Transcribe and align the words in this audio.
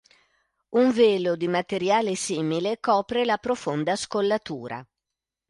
Un 0.69 0.89
velo 0.91 1.35
di 1.35 1.47
materiale 1.47 2.15
simile 2.15 2.79
copre 2.79 3.23
la 3.23 3.37
profonda 3.37 3.95
scollatura. 3.95 4.83